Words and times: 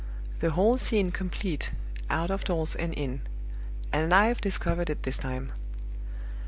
The 0.39 0.49
whole 0.49 0.79
scene 0.79 1.11
complete, 1.11 1.73
out 2.09 2.31
of 2.31 2.43
doors 2.43 2.73
and 2.75 2.91
in; 2.91 3.21
and 3.93 4.15
I've 4.15 4.41
discovered 4.41 4.89
it 4.89 5.03
this 5.03 5.19
time!" 5.19 5.51